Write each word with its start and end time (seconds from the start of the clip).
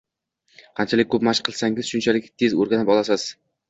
Qanchalik 0.79 1.11
ko’p 1.15 1.27
mashq 1.29 1.47
qilsangiz, 1.51 1.93
shunchalik 1.95 2.35
tez 2.43 2.61
o’rganib 2.63 2.95
olasiz 2.99 3.33